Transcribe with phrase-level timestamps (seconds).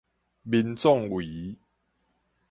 [0.41, 1.57] 民壯圍